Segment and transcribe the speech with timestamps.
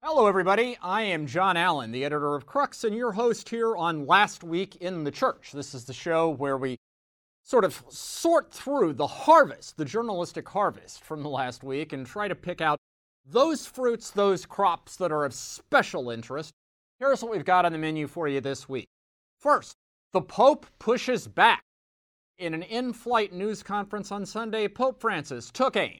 [0.00, 0.78] Hello, everybody.
[0.80, 4.76] I am John Allen, the editor of Crux, and your host here on Last Week
[4.76, 5.50] in the Church.
[5.50, 6.78] This is the show where we
[7.42, 12.28] sort of sort through the harvest, the journalistic harvest from the last week, and try
[12.28, 12.78] to pick out
[13.26, 16.52] those fruits, those crops that are of special interest.
[17.00, 18.86] Here's what we've got on the menu for you this week.
[19.40, 19.74] First,
[20.12, 21.64] the Pope pushes back.
[22.38, 25.98] In an in flight news conference on Sunday, Pope Francis took aim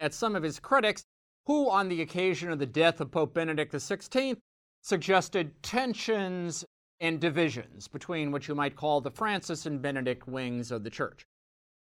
[0.00, 1.04] at some of his critics
[1.46, 4.36] who, on the occasion of the death of Pope Benedict XVI,
[4.80, 6.64] suggested tensions
[7.00, 11.26] and divisions between what you might call the Francis and Benedict wings of the church.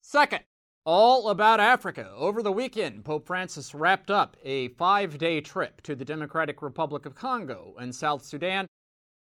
[0.01, 0.43] Second,
[0.85, 2.11] all about Africa.
[2.17, 7.07] Over the weekend, Pope Francis wrapped up a five day trip to the Democratic Republic
[7.07, 8.67] of Congo and South Sudan.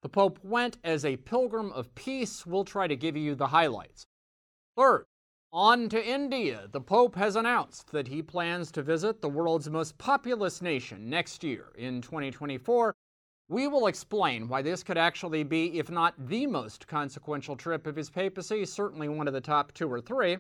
[0.02, 2.46] The Pope went as a pilgrim of peace.
[2.46, 4.06] We'll try to give you the highlights.
[4.76, 5.06] Third,
[5.54, 6.68] on to India.
[6.72, 11.44] The Pope has announced that he plans to visit the world's most populous nation next
[11.44, 12.96] year in 2024.
[13.50, 17.98] We will explain why this could actually be, if not the most consequential trip of
[17.98, 20.38] his papacy, certainly one of the top two or three.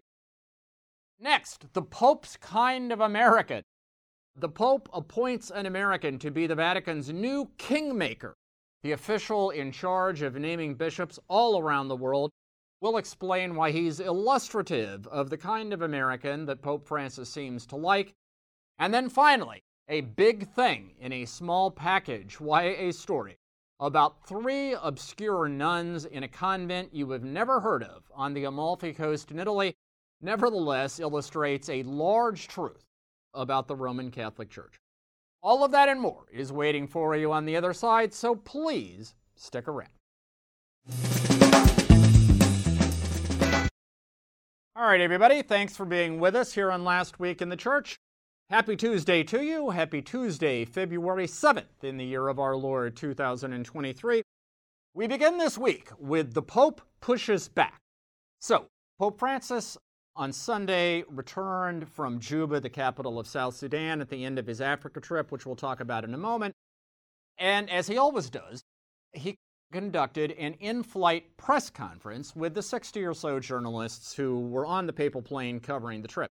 [1.19, 3.63] Next, the Pope's kind of American.
[4.37, 8.33] The Pope appoints an American to be the Vatican's new kingmaker,
[8.81, 12.31] the official in charge of naming bishops all around the world.
[12.81, 17.75] We'll explain why he's illustrative of the kind of American that Pope Francis seems to
[17.75, 18.15] like.
[18.79, 23.37] And then finally, a big thing in a small package YA story
[23.79, 28.93] about three obscure nuns in a convent you have never heard of on the Amalfi
[28.93, 29.75] Coast in Italy,
[30.21, 32.85] nevertheless illustrates a large truth
[33.33, 34.79] about the Roman Catholic Church.
[35.43, 39.15] All of that and more is waiting for you on the other side, so please
[39.35, 39.89] stick around.
[44.73, 47.97] All right, everybody, thanks for being with us here on Last Week in the Church.
[48.49, 49.71] Happy Tuesday to you.
[49.71, 54.21] Happy Tuesday, February 7th, in the year of our Lord 2023.
[54.93, 57.81] We begin this week with the Pope pushes back.
[58.39, 59.77] So, Pope Francis
[60.15, 64.61] on Sunday returned from Juba, the capital of South Sudan, at the end of his
[64.61, 66.55] Africa trip, which we'll talk about in a moment.
[67.37, 68.63] And as he always does,
[69.11, 69.35] he
[69.71, 74.85] conducted an in flight press conference with the 60 or so journalists who were on
[74.85, 76.29] the papal plane covering the trip.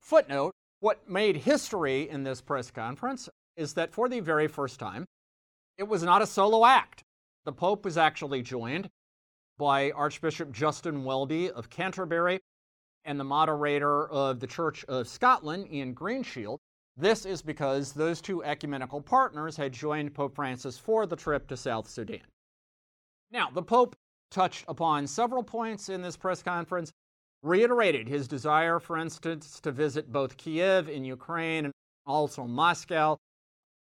[0.00, 5.06] Footnote What made history in this press conference is that for the very first time,
[5.78, 7.02] it was not a solo act.
[7.44, 8.88] The Pope was actually joined
[9.58, 12.40] by Archbishop Justin Welby of Canterbury
[13.04, 16.58] and the moderator of the Church of Scotland, Iain Greenshield.
[16.96, 21.56] This is because those two ecumenical partners had joined Pope Francis for the trip to
[21.56, 22.22] South Sudan.
[23.34, 23.96] Now, the Pope
[24.30, 26.92] touched upon several points in this press conference,
[27.42, 31.74] reiterated his desire, for instance, to visit both Kiev in Ukraine and
[32.06, 33.16] also Moscow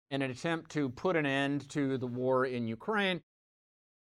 [0.09, 3.19] in an attempt to put an end to the war in Ukraine.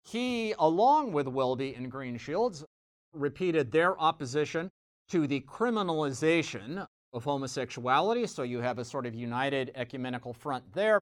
[0.03, 2.65] He, along with Welby and Greenshields,
[3.13, 4.71] repeated their opposition
[5.11, 8.27] to the criminalization of homosexuality.
[8.27, 11.01] So you have a sort of united ecumenical front there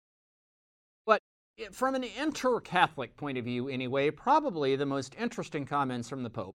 [1.73, 6.31] from an inter Catholic point of view, anyway, probably the most interesting comments from the
[6.31, 6.55] Pope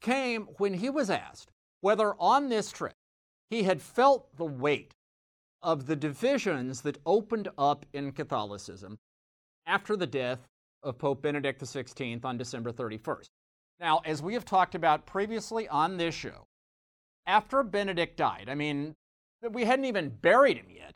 [0.00, 1.50] came when he was asked
[1.80, 2.94] whether on this trip
[3.50, 4.94] he had felt the weight
[5.62, 8.98] of the divisions that opened up in Catholicism
[9.66, 10.46] after the death
[10.82, 13.28] of Pope Benedict XVI on December 31st.
[13.80, 16.46] Now, as we have talked about previously on this show,
[17.26, 18.94] after Benedict died, I mean,
[19.50, 20.92] we hadn't even buried him yet,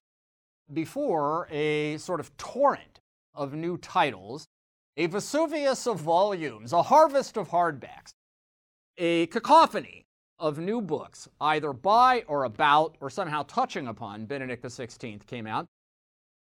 [0.73, 3.01] before a sort of torrent
[3.39, 4.49] of new titles,
[4.97, 8.13] a Vesuvius of volumes, a harvest of hardbacks,
[8.99, 10.05] a cacophony
[10.41, 15.67] of new books, either by or about or somehow touching upon Benedict XVI, came out.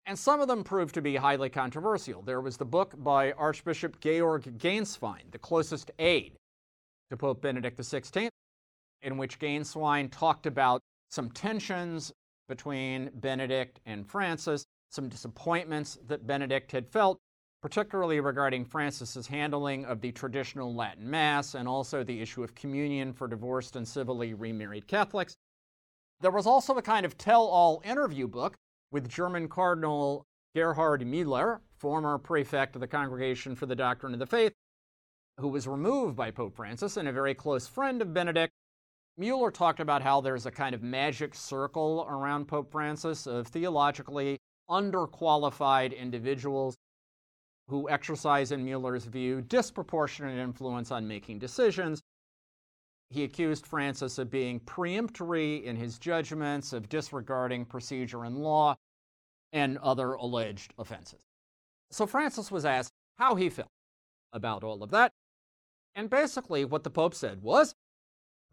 [0.06, 2.22] And some of them proved to be highly controversial.
[2.22, 6.38] There was the book by Archbishop Georg Gänswein, the closest aide
[7.12, 8.30] to Pope Benedict XVI,
[9.02, 12.14] in which Gänswein talked about some tensions
[12.48, 17.18] between Benedict and Francis some disappointments that Benedict had felt,
[17.62, 23.13] particularly regarding Francis's handling of the traditional Latin Mass and also the issue of communion
[23.13, 25.36] for divorced and civilly remarried Catholics.
[26.22, 28.56] There was also a kind of tell all interview book
[28.92, 30.25] with German Cardinal
[30.56, 34.54] Gerhard Müller, former prefect of the Congregation for the Doctrine of the Faith,
[35.40, 38.51] who was removed by Pope Francis and a very close friend of Benedict.
[39.18, 44.40] Mueller talked about how there's a kind of magic circle around Pope Francis of theologically
[44.69, 46.78] underqualified individuals
[47.68, 52.02] who exercise, in Mueller's view, disproportionate influence on making decisions.
[53.10, 58.75] He accused Francis of being preemptory in his judgments, of disregarding procedure and law.
[59.54, 61.22] and other alleged offenses.
[61.90, 63.72] So Francis was asked how he felt
[64.34, 65.14] about all of that.
[65.96, 67.74] And basically, what the Pope said was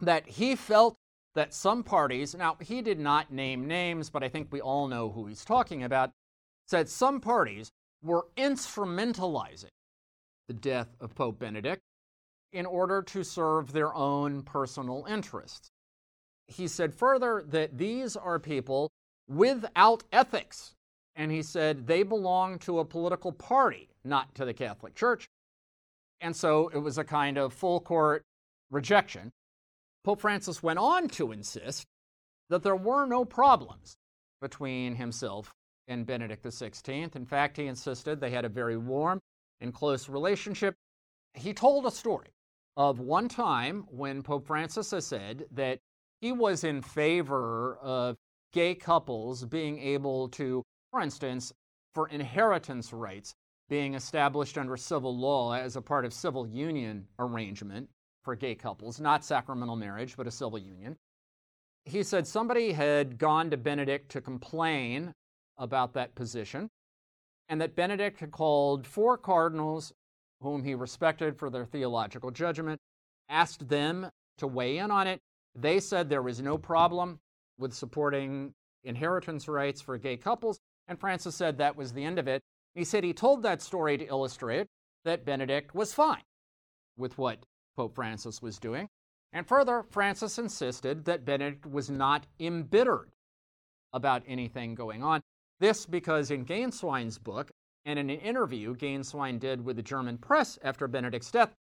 [0.01, 0.97] that he felt
[1.35, 5.11] that some parties, now he did not name names, but I think we all know
[5.11, 6.11] who he's talking about,
[6.67, 7.71] said some parties
[8.03, 9.71] were instrumentalizing
[10.49, 11.83] the death of Pope Benedict
[12.53, 15.71] in order to serve their own personal interests.
[16.47, 18.91] He said further that these are people
[19.29, 20.75] without ethics.
[21.17, 25.29] And he said they belong to a political party, not to the Catholic Church.
[26.21, 28.23] And so it was a kind of full court
[28.71, 29.31] rejection.
[30.05, 31.87] Pope Francis went on to insist
[32.51, 33.97] that there were no problems
[34.41, 35.53] between himself
[35.89, 37.17] and Benedict XVI.
[37.17, 39.21] In fact, he insisted they had a very warm
[39.61, 40.75] and close relationship.
[41.33, 42.29] He told a story
[42.77, 45.79] of one time when Pope Francis has said that
[46.21, 48.17] he was in favor of
[48.53, 51.53] gay couples being able to, for instance,
[51.95, 53.35] for inheritance rights
[53.69, 57.89] being established under civil law as a part of civil union arrangement
[58.25, 60.97] for gay couples, not sacramental marriage, but a civil union.
[61.85, 65.13] He said somebody had gone to Benedict to complain
[65.59, 66.71] about that position,
[67.49, 69.93] and that Benedict had called four cardinals
[70.41, 72.81] whom he respected for their theological judgment,
[73.29, 75.21] asked them to weigh in on it.
[75.55, 77.19] They said there was no problem
[77.59, 82.29] with supporting inheritance rights for gay couples, and Francis said that was the end of
[82.29, 82.43] it.
[82.75, 84.67] He said he told that story to illustrate
[85.05, 86.23] that Benedict was fine
[86.97, 87.39] with what
[87.77, 88.89] Pope Francis was doing.
[89.33, 93.11] And further, Francis insisted that Benedict was not embittered
[93.93, 95.21] about anything going on.
[95.61, 97.51] This because in Gänswein's book,
[97.85, 101.55] and in an interview Gänswein did with the German press after Benedict's death,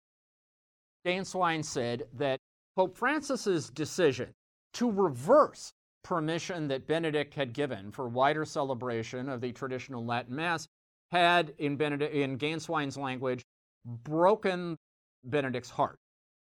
[1.06, 2.40] Gänswein said that
[2.76, 4.32] Pope Francis's decision
[4.74, 5.72] to reverse
[6.02, 10.66] permission that Benedict had given for wider celebration of the traditional Latin Mass
[11.10, 13.44] had, in, Benedict, in Gänswein's language,
[13.84, 14.76] broken
[15.24, 15.98] Benedict's heart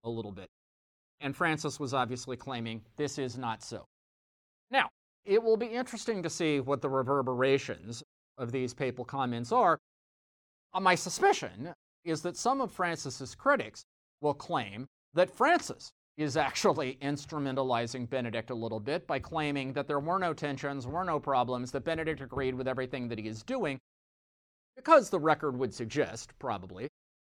[0.06, 0.48] a little bit.
[1.20, 3.86] And Francis was obviously claiming this is not so.
[4.72, 4.90] Now,
[5.26, 8.04] it will be interesting to see what the reverberations
[8.38, 9.80] of these papal comments are.
[10.74, 11.74] Uh, my suspicion
[12.04, 13.84] is that some of Francis's critics
[14.22, 20.00] will claim that Francis is actually instrumentalizing Benedict a little bit by claiming that there
[20.00, 23.80] were no tensions, were no problems, that Benedict agreed with everything that he is doing,
[24.76, 26.90] because the record would suggest, probably,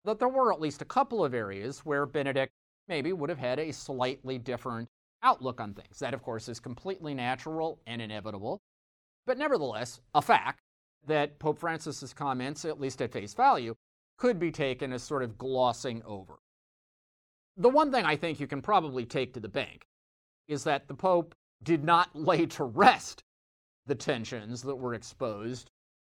[0.06, 2.52] that there were at least a couple of areas where Benedict
[2.88, 4.88] maybe would have had a slightly different
[5.22, 5.98] outlook on things.
[5.98, 8.60] That, of course, is completely natural and inevitable,
[9.26, 10.60] but nevertheless, a fact
[11.06, 13.74] that Pope Francis's comments, at least at face value,
[14.16, 16.34] could be taken as sort of glossing over.
[17.56, 19.84] The one thing I think you can probably take to the bank
[20.46, 23.24] is that the Pope did not lay to rest
[23.86, 25.70] the tensions that were exposed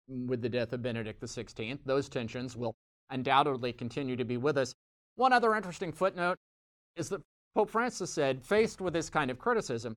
[0.08, 1.78] with the death of Benedict XVI.
[1.84, 2.74] Those tensions will
[3.10, 4.74] undoubtedly continue to be with us.
[5.16, 6.38] One other interesting footnote
[6.96, 7.22] is that
[7.54, 9.94] Pope Francis said, faced with this kind of criticism,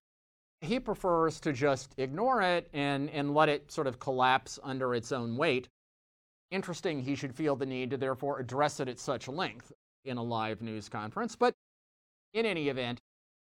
[0.61, 5.11] he prefers to just ignore it and, and let it sort of collapse under its
[5.11, 5.67] own weight.
[6.51, 9.71] Interesting, he should feel the need to therefore address it at such length
[10.05, 11.35] in a live news conference.
[11.35, 11.53] But
[12.33, 12.99] in any event,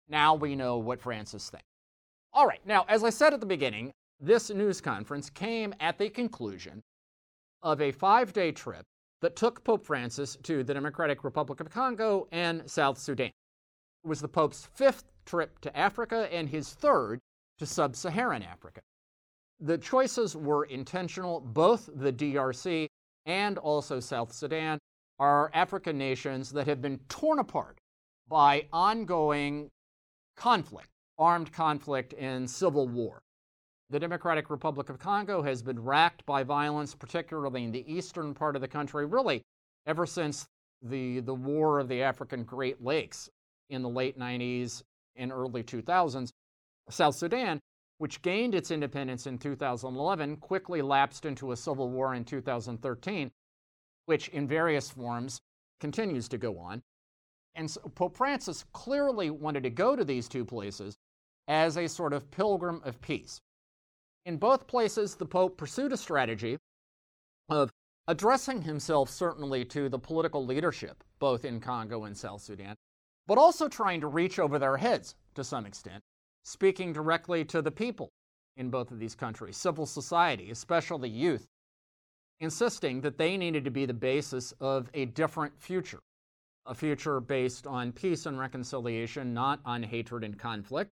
[0.07, 1.65] now we know what Francis thinks.
[2.33, 6.10] All right, now, as I said at the beginning, this news conference came at the
[6.10, 6.81] conclusion
[7.62, 8.86] of a five day trip
[9.22, 13.32] that took Pope Francis to the Democratic Republic of Congo and South Sudan.
[14.04, 17.20] It was the Pope's fifth trip to Africa and his third
[17.58, 18.82] to sub Saharan Africa.
[19.60, 21.42] The choices were intentional.
[21.42, 22.88] Both the DRC
[23.26, 24.80] and also South Sudan
[25.20, 27.78] are African nations that have been torn apart
[28.30, 29.70] by ongoing
[30.38, 33.22] conflict, armed conflict, and civil war.
[33.91, 38.55] The Democratic Republic of Congo has been racked by violence, particularly in the eastern part
[38.55, 39.41] of the country, really
[39.88, 40.48] ever since
[40.84, 43.31] the, the War of the African Great Lakes
[43.69, 44.84] in the late 90s
[45.15, 46.29] and early 2000s.
[46.91, 47.60] South Sudan,
[47.98, 53.31] which gained its independence in 2011, quickly lapsed into a civil war in 2013,
[54.05, 55.41] which in various forms
[55.79, 56.84] continues to go on.
[57.55, 60.96] And so Pope Francis clearly wanted to go to these two places
[61.48, 63.41] as a sort of pilgrim of peace.
[64.26, 66.58] In both places, the Pope pursued a strategy
[67.50, 67.72] of
[68.08, 72.76] addressing himself certainly to the political leadership, both in Congo and South Sudan,
[73.28, 76.04] but also trying to reach over their heads to some extent,
[76.44, 78.10] speaking directly to the people
[78.58, 81.48] in both of these countries, civil society, especially youth,
[82.40, 86.00] insisting that they needed to be the basis of a different future,
[86.66, 90.92] a future based on peace and reconciliation, not on hatred and conflict,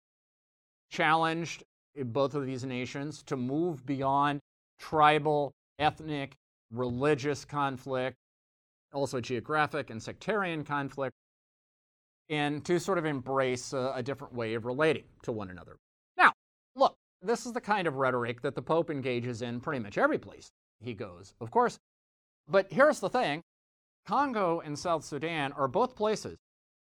[0.90, 1.64] challenged
[2.06, 4.39] both of these nations to move beyond
[4.80, 6.34] tribal, ethnic,
[6.72, 8.16] religious conflict,
[8.94, 11.13] also geographic and sectarian conflict,
[12.30, 15.77] and to sort of embrace a, a different way of relating to one another.
[16.18, 16.34] Now,
[16.75, 20.18] look, this is the kind of rhetoric that the Pope engages in pretty much every
[20.18, 20.50] place
[20.80, 21.80] he goes, of course.
[22.50, 23.42] But here's the thing
[24.06, 26.38] Congo and South Sudan are both places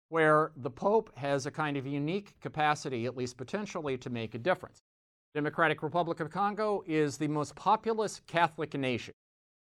[0.09, 4.37] where the Pope has a kind of unique capacity, at least potentially, to make a
[4.37, 4.81] difference.
[5.33, 9.13] Democratic Republic of Congo is the most populous Catholic nation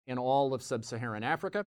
[0.06, 1.64] in all of sub Saharan Africa.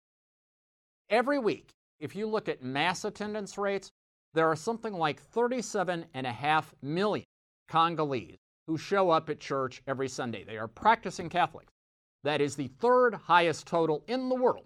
[1.10, 3.92] Every week, if you look at mass attendance rates,
[4.34, 7.26] there are something like 37.5 million
[7.70, 10.44] Congolese who show up at church every Sunday.
[10.44, 11.72] They are practicing Catholics.
[12.24, 14.66] That is the third highest total in the world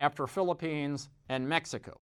[0.00, 1.96] after Philippines and Mexico.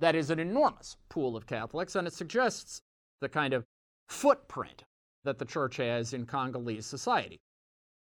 [0.00, 2.80] That is an enormous pool of Catholics, and it suggests
[3.20, 3.64] the kind of
[4.08, 4.82] footprint
[5.24, 7.40] that the church has in Congolese society.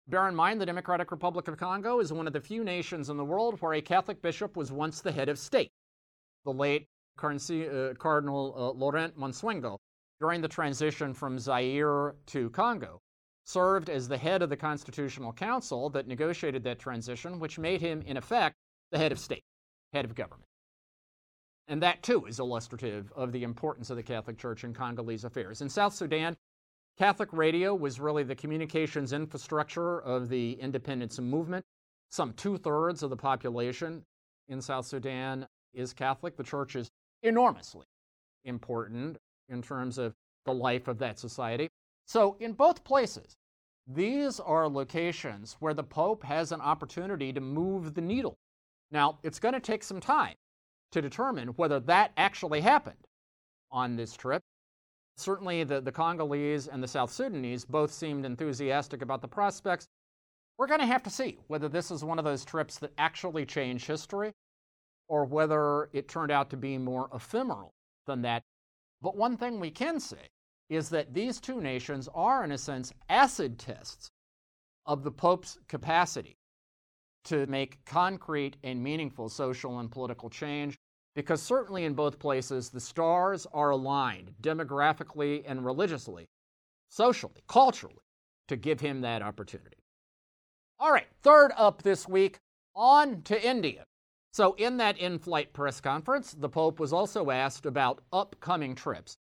[0.07, 3.17] Bear in mind, the Democratic Republic of Congo is one of the few nations in
[3.17, 5.71] the world where a Catholic bishop was once the head of state.
[6.45, 6.88] The late
[7.21, 9.77] uh, Cardinal uh, Laurent Monsengwo,
[10.21, 13.00] during the transition from Zaire to Congo,
[13.43, 18.01] served as the head of the Constitutional Council that negotiated that transition, which made him,
[18.03, 18.55] in effect,
[18.91, 19.43] the head of state,
[19.93, 20.47] head of government.
[21.67, 25.62] And that, too, is illustrative of the importance of the Catholic Church in Congolese affairs.
[25.62, 26.38] In South Sudan,
[26.97, 31.63] Catholic radio was really the communications infrastructure of the independence movement.
[32.09, 34.03] Some two thirds of the population
[34.47, 36.35] in South Sudan is Catholic.
[36.35, 36.89] The church is
[37.21, 37.85] enormously
[38.45, 40.13] important in terms of
[40.45, 41.69] the life of that society.
[42.07, 43.35] So, in both places,
[43.85, 48.37] these are locations where the Pope has an opportunity to move the needle.
[48.89, 50.35] Now, it's going to take some time
[50.93, 53.05] to determine whether that actually happened
[53.71, 54.41] on this trip.
[55.17, 59.88] Certainly, the, the Congolese and the South Sudanese both seemed enthusiastic about the prospects.
[60.57, 63.45] We're going to have to see whether this is one of those trips that actually
[63.45, 64.33] change history
[65.07, 67.74] or whether it turned out to be more ephemeral
[68.05, 68.43] than that.
[69.01, 70.29] But one thing we can say
[70.69, 74.12] is that these two nations are, in a sense, acid tests
[74.86, 76.38] of the Pope's capacity
[77.25, 80.77] to make concrete and meaningful social and political change
[81.17, 86.27] because certainly in both places the stars are aligned demographically and religiously,
[86.89, 88.03] socially, culturally,
[88.47, 89.77] to give him that opportunity.
[90.79, 92.38] All right, third up this week,
[92.75, 93.83] on to India.
[94.31, 99.15] So, in that in flight press conference, the Pope was also asked about upcoming trips.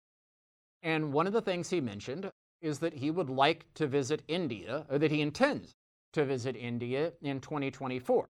[0.84, 2.30] And one of the things he mentioned
[2.62, 5.72] is that he would like to visit India, or that he intends
[6.12, 8.28] to visit India in 2024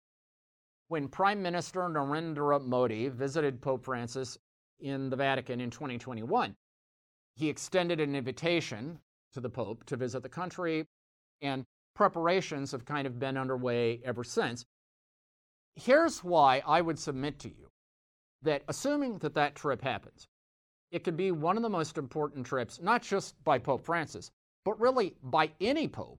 [0.90, 4.37] when Prime Minister Narendra Modi visited Pope Francis
[4.80, 6.56] in the Vatican in 2021.
[7.37, 8.99] He extended an invitation
[9.32, 10.85] to the Pope to visit the country,
[11.42, 14.64] and preparations have kind of been underway ever since.
[15.76, 17.68] Here's why I would submit to you
[18.42, 20.26] that assuming that that trip happens,
[20.90, 24.32] it could be one of the most important trips, not just by Pope Francis,
[24.64, 26.18] but really by any pope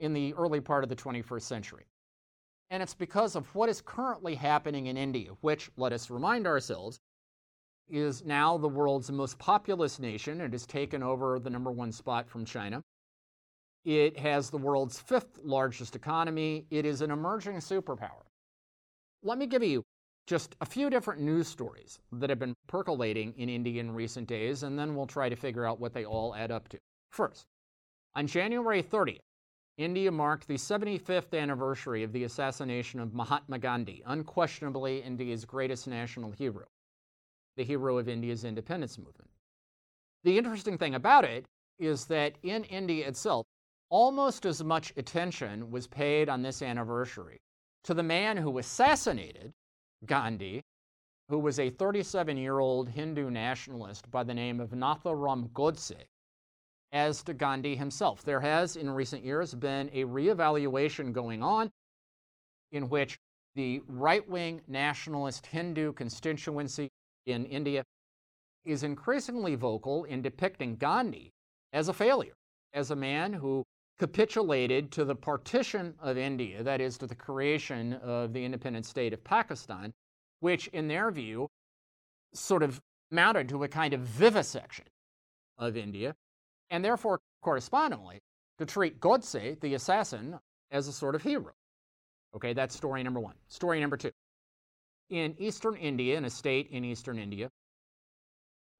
[0.00, 1.84] in the early part of the 21st century
[2.74, 6.98] and it's because of what is currently happening in India, which, let us remind ourselves,
[7.88, 10.40] is now the world's most populous nation.
[10.40, 12.82] It has taken over the number one spot from China.
[13.84, 16.66] It has the world's fifth largest economy.
[16.68, 18.24] It is an emerging superpower.
[19.22, 19.84] Let me give you
[20.26, 24.64] just a few different news stories that have been percolating in India in recent days,
[24.64, 26.78] and then we'll try to figure out what they all add up to.
[27.10, 27.46] First,
[28.16, 29.20] on January 30th,
[29.76, 36.30] India marked the 75th anniversary of the assassination of Mahatma Gandhi, unquestionably India's greatest national
[36.30, 36.66] hero,
[37.56, 39.30] the hero of India's independence movement.
[40.22, 41.46] The interesting thing about it
[41.80, 43.46] is that in India itself,
[43.90, 47.40] almost as much attention was paid on this anniversary
[47.82, 49.52] to the man who assassinated
[50.06, 50.62] Gandhi,
[51.28, 56.04] who was a 37 year old Hindu nationalist by the name of Nathuram Godse,
[56.94, 58.22] as to Gandhi himself.
[58.22, 61.70] There has, in recent years, been a reevaluation going on
[62.70, 63.18] in which
[63.56, 66.88] the right wing nationalist Hindu constituency
[67.26, 67.84] in India
[68.64, 71.32] is increasingly vocal in depicting Gandhi
[71.72, 72.34] as a failure,
[72.72, 73.64] as a man who
[73.98, 79.12] capitulated to the partition of India, that is, to the creation of the independent state
[79.12, 79.92] of Pakistan,
[80.40, 81.48] which, in their view,
[82.32, 84.84] sort of mounted to a kind of vivisection
[85.58, 86.14] of India
[86.74, 88.18] and therefore, correspondingly,
[88.58, 90.40] to treat Godse, the assassin,
[90.72, 91.52] as a sort of hero.
[92.34, 93.36] Okay, that's story number one.
[93.46, 94.10] Story number two.
[95.08, 97.48] In eastern India, in a state in eastern India,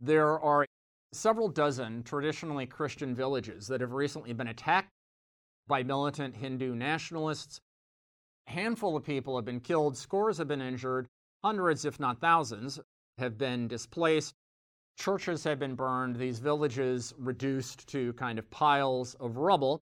[0.00, 0.66] there are
[1.12, 4.90] several dozen traditionally Christian villages that have recently been attacked
[5.68, 7.60] by militant Hindu nationalists.
[8.48, 11.06] A handful of people have been killed, scores have been injured,
[11.44, 12.80] hundreds, if not thousands,
[13.18, 14.34] have been displaced.
[14.96, 19.82] Churches have been burned, these villages reduced to kind of piles of rubble.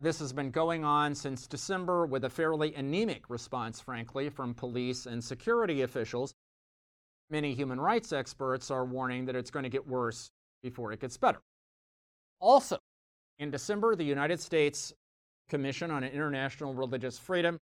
[0.00, 5.06] This has been going on since December with a fairly anemic response, frankly, from police
[5.06, 6.34] and security officials.
[7.30, 10.30] Many human rights experts are warning that it's going to get worse
[10.62, 11.40] before it gets better.
[12.40, 12.78] Also,
[13.38, 14.92] in December, the United States
[15.48, 17.58] Commission on International Religious Freedom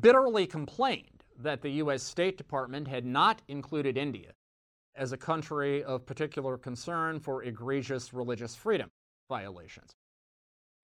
[0.00, 2.02] bitterly complained that the U.S.
[2.02, 4.32] State Department had not included India
[4.96, 8.90] as a country of particular concern for egregious religious freedom
[9.28, 9.94] violations.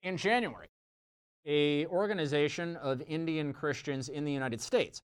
[0.03, 0.69] In January,
[1.47, 5.01] a organization of Indian Christians in the United States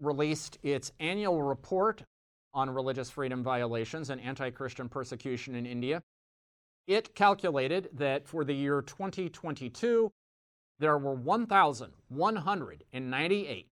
[0.00, 2.04] released its annual report
[2.52, 6.02] on religious freedom violations and anti-Christian persecution in India.
[6.86, 10.10] It calculated that for the year 2022,
[10.78, 13.66] there were 1,198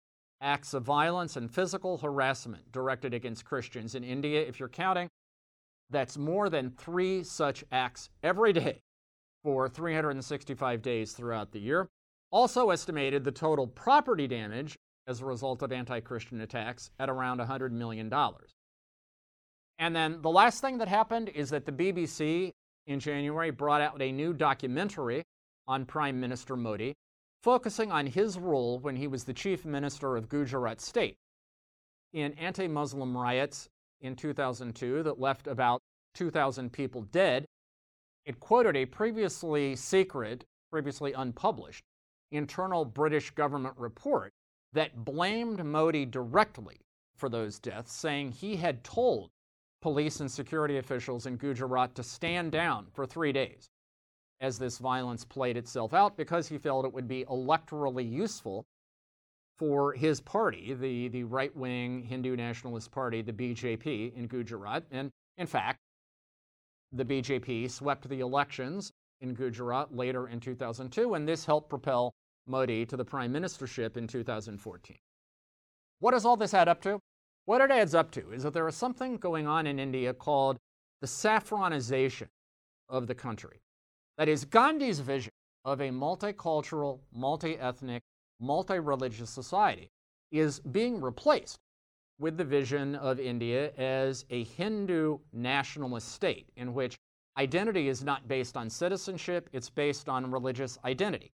[0.42, 4.42] acts of violence and physical harassment directed against Christians in India.
[4.42, 5.08] If you're counting,
[5.90, 8.80] that's more than three such acts every day
[9.42, 11.88] for 365 days throughout the year.
[12.30, 17.40] Also estimated the total property damage as a result of anti Christian attacks at around
[17.40, 18.10] $100 million.
[19.78, 22.52] And then the last thing that happened is that the BBC
[22.86, 25.22] in January brought out a new documentary
[25.66, 26.94] on Prime Minister Modi
[27.42, 31.16] focusing on his role when he was the chief minister of Gujarat state
[32.12, 33.68] in anti Muslim riots
[34.00, 35.80] in 2002 that left about
[36.14, 37.44] 2,000 people dead.
[38.24, 41.82] It quoted a previously secret, previously unpublished,
[42.30, 44.32] internal British government report
[44.72, 46.80] that blamed Modi directly
[47.16, 49.30] for those deaths, saying he had told
[49.80, 53.68] police and security officials in Gujarat to stand down for three days
[54.42, 58.66] as this violence played itself out because he felt it would be electorally useful
[59.56, 64.82] for his party, the, the right wing Hindu nationalist party, the BJP in Gujarat.
[64.90, 65.78] And in fact,
[66.90, 68.90] the BJP swept the elections
[69.20, 72.12] in Gujarat later in 2002, and this helped propel
[72.46, 74.96] Modi to the prime ministership in 2014.
[76.00, 76.98] What does all this add up to?
[77.44, 80.58] What it adds up to is that there is something going on in India called
[81.00, 82.28] the saffronization
[82.88, 83.60] of the country.
[84.18, 85.32] That is Gandhi's vision
[85.64, 88.02] of a multicultural, multi ethnic,
[88.40, 89.90] multi religious society
[90.30, 91.58] is being replaced
[92.18, 96.96] with the vision of India as a Hindu nationalist state in which
[97.38, 101.32] identity is not based on citizenship, it's based on religious identity.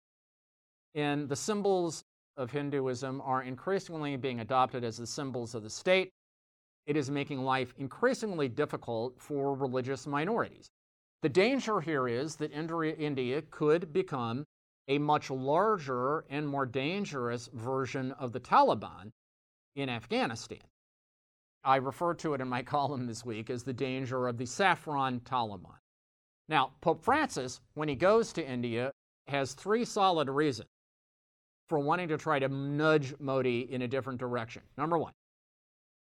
[0.94, 2.04] And the symbols
[2.37, 6.10] of Hinduism are increasingly being adopted as the symbols of the state.
[6.87, 10.70] It is making life increasingly difficult for religious minorities.
[11.24, 14.44] The danger here is that India could become
[14.88, 19.10] a much larger and more dangerous version of the Taliban
[19.74, 20.60] in Afghanistan.
[21.64, 25.20] I refer to it in my column this week as the danger of the saffron
[25.20, 25.78] Taliban.
[26.50, 28.92] Now, Pope Francis, when he goes to India,
[29.28, 30.68] has three solid reasons
[31.70, 34.60] for wanting to try to nudge Modi in a different direction.
[34.76, 35.14] Number one,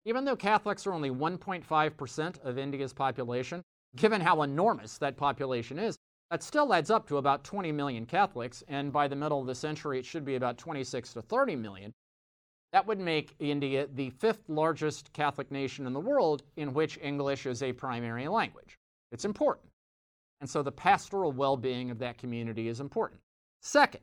[0.04, 3.64] even though Catholics are only 1.5% of India's population,
[3.96, 5.98] given how enormous that population is,
[6.32, 9.54] that still adds up to about 20 million Catholics, and by the middle of the
[9.54, 11.94] century, it should be about 26 to 30 million.
[12.72, 17.46] That would make India the fifth largest Catholic nation in the world in which English
[17.46, 18.80] is a primary language.
[19.12, 19.68] It's important.
[20.42, 23.22] And so the pastoral well being of that community is important.
[23.62, 24.02] Second,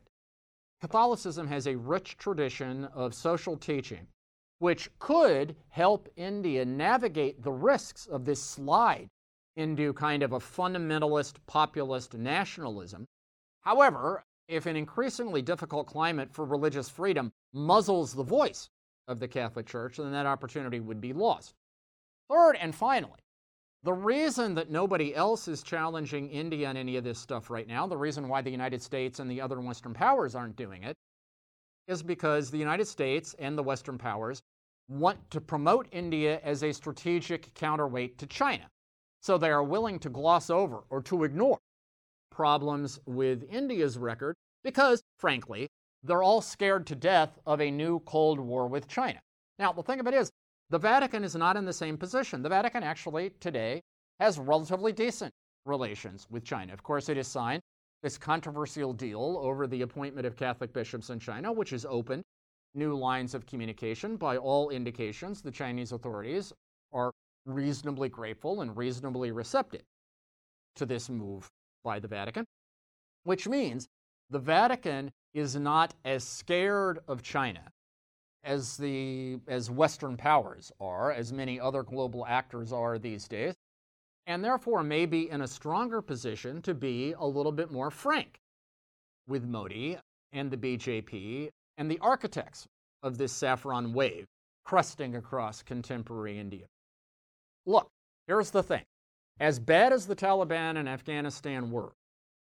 [0.79, 4.07] Catholicism has a rich tradition of social teaching,
[4.59, 9.09] which could help India navigate the risks of this slide
[9.55, 13.05] into kind of a fundamentalist populist nationalism.
[13.61, 18.69] However, if an increasingly difficult climate for religious freedom muzzles the voice
[19.07, 21.53] of the Catholic Church, then that opportunity would be lost.
[22.29, 23.19] Third and finally,
[23.83, 27.87] the reason that nobody else is challenging India on any of this stuff right now,
[27.87, 30.95] the reason why the United States and the other Western powers aren't doing it,
[31.87, 34.41] is because the United States and the Western powers
[34.87, 38.69] want to promote India as a strategic counterweight to China.
[39.21, 41.59] So they are willing to gloss over or to ignore
[42.31, 45.67] problems with India's record because, frankly,
[46.03, 49.19] they're all scared to death of a new Cold War with China.
[49.59, 50.31] Now, the thing of it is,
[50.71, 52.41] the Vatican is not in the same position.
[52.41, 53.81] The Vatican actually today
[54.19, 55.31] has relatively decent
[55.65, 56.73] relations with China.
[56.73, 57.61] Of course, it has signed
[58.01, 62.23] this controversial deal over the appointment of Catholic bishops in China, which has opened
[62.73, 64.15] new lines of communication.
[64.15, 66.53] By all indications, the Chinese authorities
[66.93, 67.11] are
[67.45, 69.83] reasonably grateful and reasonably receptive
[70.75, 71.49] to this move
[71.83, 72.45] by the Vatican,
[73.23, 73.87] which means
[74.29, 77.71] the Vatican is not as scared of China
[78.43, 83.55] as the as Western powers are, as many other global actors are these days,
[84.27, 88.39] and therefore may be in a stronger position to be a little bit more frank
[89.27, 89.97] with Modi
[90.31, 92.67] and the BJP and the architects
[93.03, 94.25] of this saffron wave
[94.63, 96.65] crusting across contemporary India.
[97.65, 97.89] Look,
[98.27, 98.83] here's the thing.
[99.39, 101.93] As bad as the Taliban in Afghanistan were,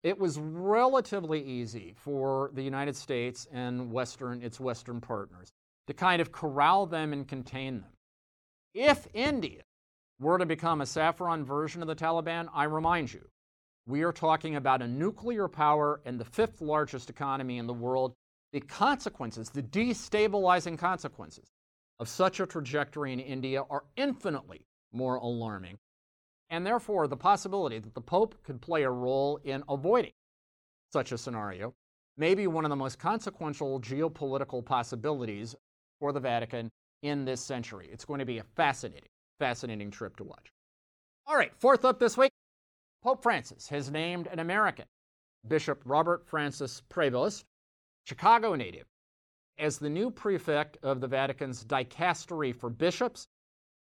[0.03, 5.51] it was relatively easy for the United States and Western, its Western partners
[5.87, 7.91] to kind of corral them and contain them.
[8.73, 9.63] If India
[10.19, 13.27] were to become a saffron version of the Taliban, I remind you,
[13.87, 18.13] we are talking about a nuclear power and the fifth largest economy in the world.
[18.53, 21.47] The consequences, the destabilizing consequences
[21.99, 25.77] of such a trajectory in India are infinitely more alarming.
[26.49, 30.13] And therefore, the possibility that the Pope could play a role in avoiding
[30.91, 31.73] such a scenario
[32.17, 35.55] may be one of the most consequential geopolitical possibilities
[35.99, 36.69] for the Vatican
[37.03, 37.89] in this century.
[37.91, 40.51] It's going to be a fascinating, fascinating trip to watch.
[41.27, 42.31] All right, fourth up this week
[43.01, 44.85] Pope Francis has named an American,
[45.47, 47.45] Bishop Robert Francis Prevost,
[48.05, 48.87] Chicago native,
[49.57, 53.27] as the new prefect of the Vatican's dicastery for bishops.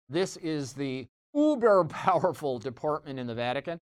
[0.09, 3.79] This is the uber powerful department in the Vatican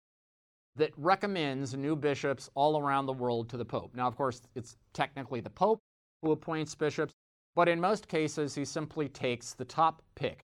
[0.76, 3.94] that recommends new bishops all around the world to the Pope.
[3.94, 5.78] Now, of course, it's technically the Pope
[6.22, 7.12] who appoints bishops,
[7.54, 10.42] but in most cases, he simply takes the top pick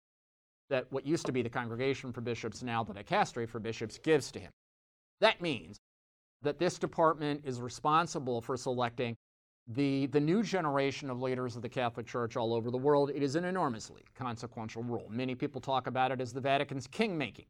[0.69, 4.31] that what used to be the Congregation for Bishops, now the Dicastery for Bishops, gives
[4.31, 4.53] to him.
[5.21, 5.79] That means
[6.43, 9.17] that this department is responsible for selecting
[9.75, 13.11] the, the new generation of leaders of the Catholic Church all over the world.
[13.15, 15.09] It is an enormously consequential role.
[15.11, 17.47] Many people talk about it as the Vatican's king-making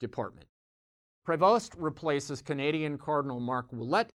[0.00, 0.46] department.
[1.26, 4.08] Prevost replaces Canadian Cardinal Marc Ouellet,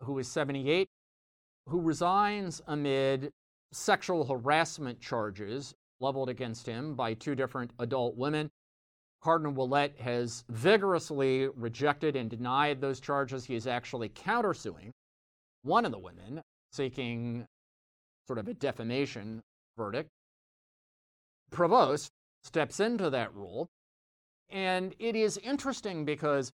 [0.00, 0.88] who is 78,
[1.66, 3.30] who resigns amid
[3.72, 8.50] sexual harassment charges leveled against him by two different adult women.
[9.22, 13.44] Cardinal Ouellet has vigorously rejected and denied those charges.
[13.44, 14.90] He is actually countersuing
[15.62, 17.46] one of the women, seeking
[18.26, 19.40] sort of a defamation
[19.76, 20.08] verdict.
[21.50, 22.08] Prevost
[22.44, 23.66] steps into that role.
[24.50, 26.50] And it is interesting because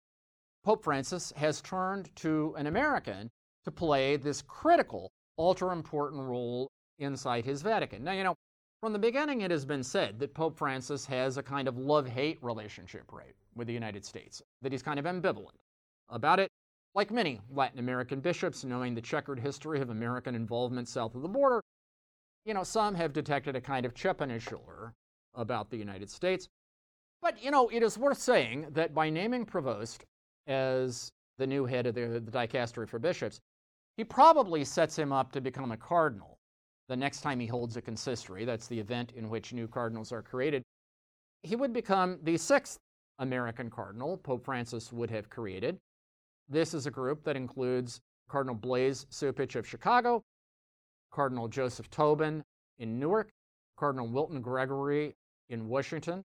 [0.63, 3.29] Pope Francis has turned to an American
[3.65, 8.03] to play this critical, ultra important role inside his Vatican.
[8.03, 8.35] Now, you know,
[8.81, 12.07] from the beginning, it has been said that Pope Francis has a kind of love
[12.07, 15.55] hate relationship, right, with the United States, that he's kind of ambivalent
[16.09, 16.49] about it.
[16.95, 21.27] Like many Latin American bishops, knowing the checkered history of American involvement south of the
[21.27, 21.61] border,
[22.45, 24.93] you know, some have detected a kind of his shoulder
[25.35, 26.47] about the United States.
[27.21, 30.05] But, you know, it is worth saying that by naming Prevost
[30.47, 33.39] as the new head of the, the dicastery for bishops,
[33.97, 36.35] he probably sets him up to become a cardinal
[36.87, 40.21] the next time he holds a consistory, that's the event in which new cardinals are
[40.21, 40.63] created,
[41.43, 42.77] he would become the sixth
[43.19, 45.77] American cardinal Pope Francis would have created.
[46.47, 50.23] This is a group that includes Cardinal Blase Cupich of Chicago,
[51.11, 52.43] Cardinal Joseph Tobin
[52.77, 53.31] in Newark,
[53.77, 55.15] Cardinal Wilton Gregory
[55.49, 56.23] in Washington,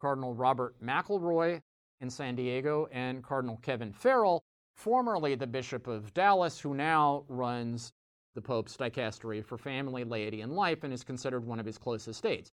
[0.00, 1.62] Cardinal Robert McElroy
[2.00, 4.42] in San Diego, and Cardinal Kevin Farrell,
[4.74, 7.92] formerly the Bishop of Dallas, who now runs
[8.34, 12.26] the Pope's dicastery for family, laity, and life and is considered one of his closest
[12.26, 12.50] aides.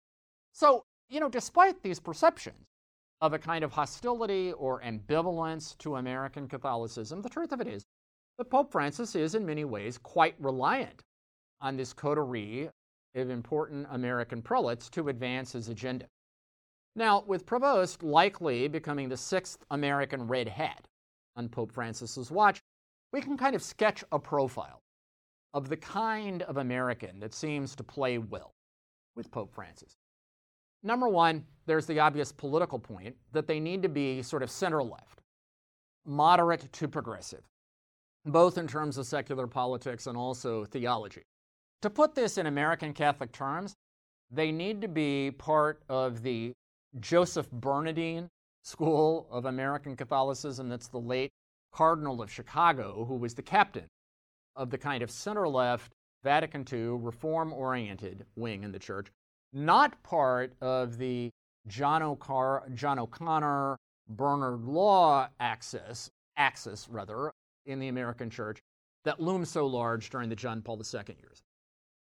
[0.51, 2.67] So, you know, despite these perceptions
[3.21, 7.83] of a kind of hostility or ambivalence to American Catholicism, the truth of it is
[8.37, 11.03] that Pope Francis is in many ways quite reliant
[11.61, 12.69] on this coterie
[13.15, 16.07] of important American prelates to advance his agenda.
[16.95, 20.87] Now, with Prevost likely becoming the sixth American red hat
[21.35, 22.59] on Pope Francis's watch,
[23.13, 24.81] we can kind of sketch a profile
[25.53, 28.51] of the kind of American that seems to play well
[29.15, 29.95] with Pope Francis.
[30.83, 34.81] Number one, there's the obvious political point that they need to be sort of center
[34.81, 35.21] left,
[36.05, 37.43] moderate to progressive,
[38.25, 41.23] both in terms of secular politics and also theology.
[41.83, 43.75] To put this in American Catholic terms,
[44.31, 46.53] they need to be part of the
[46.99, 48.27] Joseph Bernardin
[48.63, 50.69] school of American Catholicism.
[50.69, 51.31] That's the late
[51.71, 53.87] Cardinal of Chicago, who was the captain
[54.55, 55.91] of the kind of center left
[56.23, 59.07] Vatican II reform oriented wing in the church,
[59.53, 61.31] not part of the
[61.67, 63.77] John, O'Car- John O'Connor,
[64.09, 67.31] Bernard Law axis, axis rather,
[67.65, 68.59] in the American church
[69.03, 71.41] that loomed so large during the John Paul II years.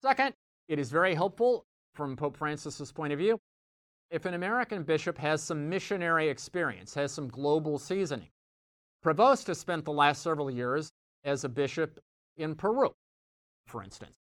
[0.02, 0.34] Second,
[0.68, 3.40] it is very helpful from Pope Francis's point of view
[4.10, 8.30] if an American bishop has some missionary experience, has some global seasoning.
[9.04, 10.92] Prevost has spent the last several years
[11.24, 12.00] as a bishop
[12.38, 12.94] in Peru,
[13.66, 14.16] for instance.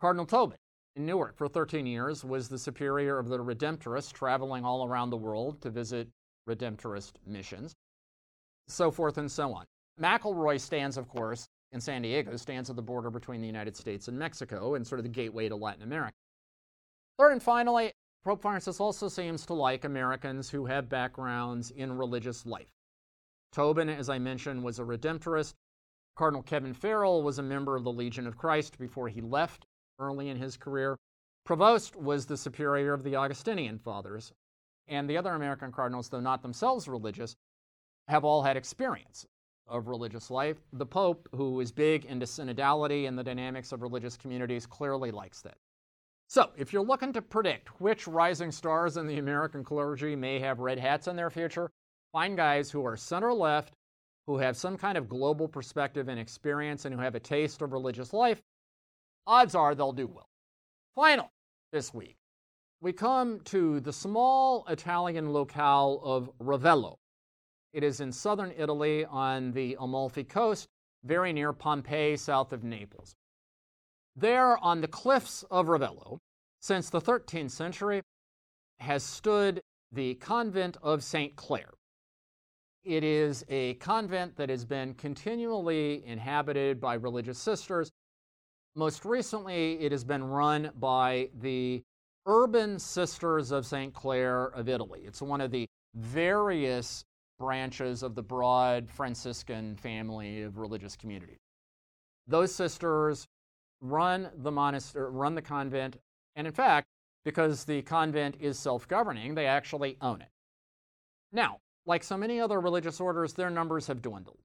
[0.00, 0.58] Cardinal Tobin
[0.96, 5.16] in Newark for 13 years was the superior of the Redemptorists, traveling all around the
[5.16, 6.08] world to visit
[6.48, 7.74] Redemptorist missions,
[8.66, 9.66] so forth and so on.
[10.00, 14.08] McElroy stands, of course, in San Diego, stands at the border between the United States
[14.08, 16.16] and Mexico and sort of the gateway to Latin America.
[17.18, 17.92] Third and finally,
[18.24, 22.72] Pope Francis also seems to like Americans who have backgrounds in religious life.
[23.52, 25.54] Tobin, as I mentioned, was a Redemptorist.
[26.16, 29.66] Cardinal Kevin Farrell was a member of the Legion of Christ before he left
[29.98, 30.96] early in his career.
[31.46, 34.32] Prevost was the superior of the Augustinian Fathers.
[34.88, 37.34] And the other American cardinals, though not themselves religious,
[38.08, 39.26] have all had experience
[39.66, 40.58] of religious life.
[40.72, 45.42] The Pope, who is big into synodality and the dynamics of religious communities, clearly likes
[45.42, 45.56] that.
[46.28, 50.58] So, if you're looking to predict which rising stars in the American clergy may have
[50.58, 51.70] red hats in their future,
[52.12, 53.72] find guys who are center left,
[54.26, 57.72] who have some kind of global perspective and experience, and who have a taste of
[57.72, 58.40] religious life.
[59.26, 60.28] Odds are they'll do well.
[60.94, 61.30] Final
[61.72, 62.16] this week,
[62.80, 66.96] we come to the small Italian locale of Ravello.
[67.72, 70.68] It is in southern Italy on the Amalfi coast,
[71.04, 73.14] very near Pompeii, south of Naples.
[74.14, 76.18] There, on the cliffs of Ravello,
[76.60, 78.02] since the 13th century,
[78.80, 79.60] has stood
[79.92, 81.36] the convent of St.
[81.36, 81.74] Clare.
[82.84, 87.90] It is a convent that has been continually inhabited by religious sisters.
[88.78, 91.82] Most recently, it has been run by the
[92.26, 93.94] Urban Sisters of St.
[93.94, 95.00] Clare of Italy.
[95.06, 97.02] It's one of the various
[97.38, 101.38] branches of the broad Franciscan family of religious communities.
[102.26, 103.26] Those sisters
[103.80, 105.96] run the monastery, run the convent,
[106.34, 106.86] and in fact,
[107.24, 110.28] because the convent is self-governing, they actually own it.
[111.32, 114.38] Now, like so many other religious orders, their numbers have dwindled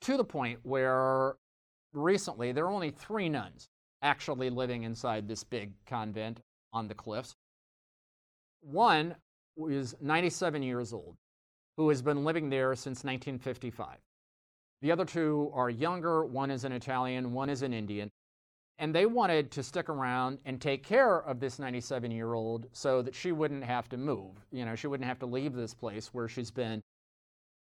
[0.00, 1.34] to the point where
[1.92, 3.68] recently there are only three nuns
[4.02, 6.40] actually living inside this big convent
[6.72, 7.34] on the cliffs.
[8.60, 9.16] One
[9.56, 11.16] is 97 years old,
[11.76, 13.96] who has been living there since 1955.
[14.80, 16.24] The other two are younger.
[16.24, 18.10] One is an Italian, one is an Indian.
[18.80, 23.02] And they wanted to stick around and take care of this 97 year old so
[23.02, 24.46] that she wouldn't have to move.
[24.52, 26.80] You know, she wouldn't have to leave this place where she's been,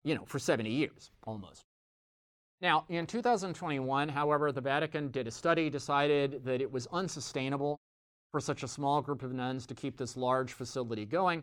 [0.05, 1.65] you know, for 70 years almost.
[2.61, 7.81] Now, in 2021, however, the Vatican did a study, decided that it was unsustainable
[8.33, 11.43] for such a small group of nuns to keep this large facility going.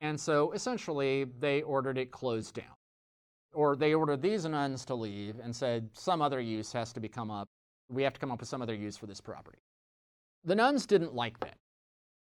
[0.00, 2.74] And so essentially, they ordered it closed down.
[3.52, 7.30] Or they ordered these nuns to leave and said some other use has to become
[7.30, 7.48] up
[7.88, 9.58] we have to come up with some other use for this property.
[10.44, 11.56] The nuns didn't like that.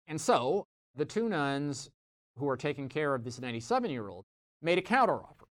[0.08, 1.90] And so the two nuns
[2.38, 4.26] who are taking care of this 97 year old
[4.62, 5.47] made a counteroffer.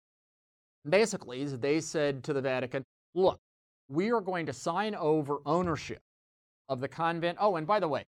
[0.88, 3.40] Basically, they said to the Vatican, look,
[3.90, 6.00] we are going to sign over ownership
[6.70, 7.38] of the convent.
[7.40, 8.06] Oh, and by the way,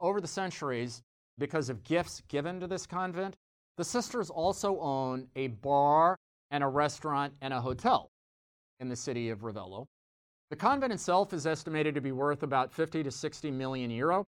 [0.00, 1.02] over the centuries,
[1.38, 3.36] because of gifts given to this convent,
[3.76, 6.16] the sisters also own a bar
[6.50, 8.10] and a restaurant and a hotel
[8.80, 9.86] in the city of Ravello.
[10.50, 14.24] The convent itself is estimated to be worth about 50 to 60 million euro.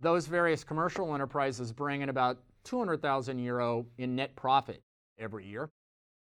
[0.00, 4.82] Those various commercial enterprises bring in about 200,000 euro in net profit
[5.18, 5.70] every year.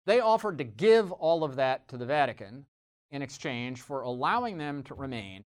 [0.07, 2.65] They offered to give all of that to the Vatican
[3.11, 5.45] in exchange for allowing them to remain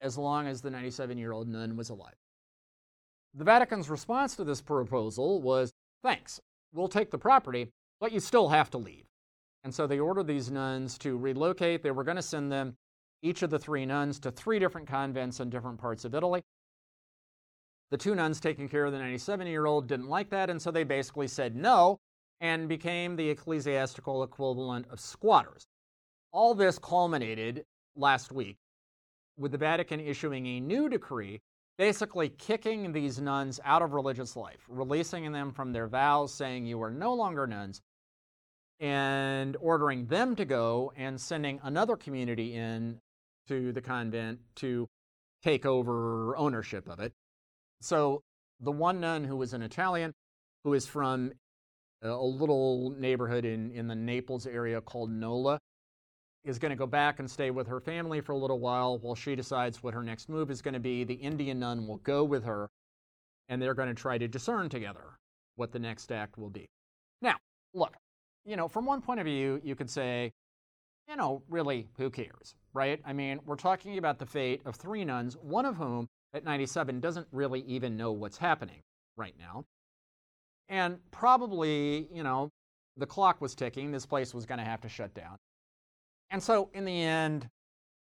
[0.00, 2.14] as long as the 97 year old nun was alive.
[3.34, 6.38] The Vatican's response to this proposal was thanks,
[6.72, 9.06] we'll take the property, but you still have to leave.
[9.64, 11.82] And so they ordered these nuns to relocate.
[11.82, 12.76] They were going to send them
[13.22, 16.42] each of the three nuns to three different convents in different parts of Italy.
[17.90, 20.70] The two nuns taking care of the 97 year old didn't like that, and so
[20.70, 21.98] they basically said no
[22.44, 25.64] and became the ecclesiastical equivalent of squatters.
[26.30, 27.64] All this culminated
[27.96, 28.58] last week
[29.38, 31.40] with the Vatican issuing a new decree
[31.78, 36.82] basically kicking these nuns out of religious life, releasing them from their vows, saying you
[36.82, 37.80] are no longer nuns,
[38.78, 42.98] and ordering them to go and sending another community in
[43.48, 44.86] to the convent to
[45.42, 47.14] take over ownership of it.
[47.80, 48.22] So
[48.60, 50.12] the one nun who was an Italian,
[50.62, 51.32] who is from
[52.04, 55.58] a little neighborhood in, in the Naples area called Nola,
[56.44, 59.14] is going to go back and stay with her family for a little while while
[59.14, 61.04] she decides what her next move is going to be.
[61.04, 62.68] The Indian nun will go with her,
[63.48, 65.18] and they're going to try to discern together
[65.56, 66.68] what the next act will be.
[67.22, 67.36] Now,
[67.72, 67.96] look,
[68.44, 70.32] you know, from one point of view, you could say,
[71.08, 73.00] you know, really, who cares, right?
[73.04, 77.00] I mean, we're talking about the fate of three nuns, one of whom at 97
[77.00, 78.80] doesn't really even know what's happening
[79.16, 79.64] right now.
[80.68, 82.50] And probably, you know,
[82.96, 83.90] the clock was ticking.
[83.90, 85.36] This place was going to have to shut down.
[86.30, 87.48] And so, in the end,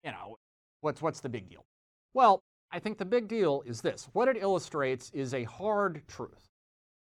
[0.04, 0.36] you know,
[0.80, 1.64] what's, what's the big deal?
[2.14, 4.08] Well, I think the big deal is this.
[4.12, 6.48] What it illustrates is a hard truth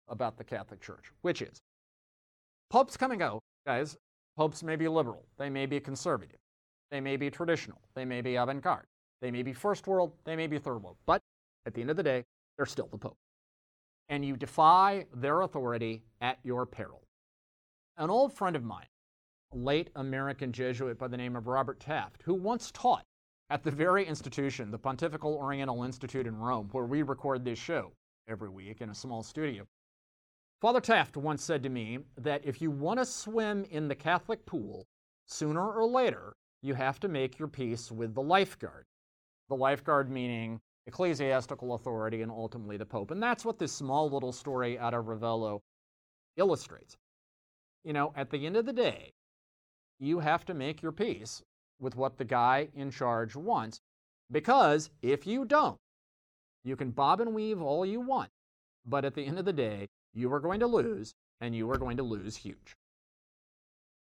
[0.08, 1.62] about the Catholic Church, which is
[2.70, 3.98] popes come and go, guys.
[4.36, 6.40] Popes may be liberal, they may be conservative,
[6.90, 8.88] they may be traditional, they may be avant garde,
[9.22, 11.22] they may be first world, they may be third world, but
[11.68, 12.24] at the end of the day,
[12.58, 13.18] they're still the Pope.
[14.10, 17.04] And you defy their authority at your peril.
[17.98, 18.88] An old friend of mine,
[19.54, 23.06] a late American Jesuit by the name of Robert Taft, who once taught
[23.50, 27.92] at the very institution, the Pontifical Oriental Institute in Rome, where we record this show
[28.28, 29.66] every week in a small studio,
[30.64, 34.46] Father Taft once said to me that if you want to swim in the Catholic
[34.46, 34.88] pool,
[35.28, 38.86] sooner or later, you have to make your peace with the lifeguard.
[39.50, 43.12] The lifeguard meaning ecclesiastical authority and ultimately the Pope.
[43.12, 45.60] And that's what this small little story out of Ravello
[46.38, 46.98] illustrates.
[47.84, 49.12] You know, at the end of the day,
[50.00, 51.42] you have to make your peace
[51.80, 53.80] with what the guy in charge wants,
[54.32, 55.78] because if you don't,
[56.64, 58.30] you can bob and weave all you want,
[58.86, 61.78] but at the end of the day, you are going to lose, and you are
[61.78, 62.76] going to lose huge.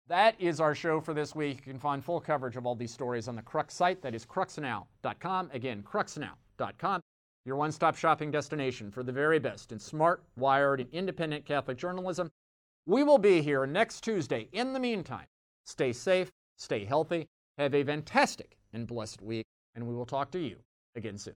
[0.07, 1.57] That is our show for this week.
[1.57, 4.01] You can find full coverage of all these stories on the Crux site.
[4.01, 5.49] That is cruxnow.com.
[5.53, 6.35] Again, cruxnow.com,
[7.45, 11.77] your one stop shopping destination for the very best in smart, wired, and independent Catholic
[11.77, 12.29] journalism.
[12.85, 14.47] We will be here next Tuesday.
[14.51, 15.25] In the meantime,
[15.65, 19.45] stay safe, stay healthy, have a fantastic and blessed week,
[19.75, 20.57] and we will talk to you
[20.95, 21.35] again soon.